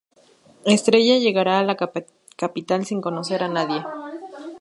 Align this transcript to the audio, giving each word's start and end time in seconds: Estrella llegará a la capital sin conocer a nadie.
Estrella 0.65 1.19
llegará 1.19 1.59
a 1.59 1.63
la 1.63 1.77
capital 2.35 2.85
sin 2.87 3.01
conocer 3.01 3.43
a 3.43 3.49
nadie. 3.49 3.85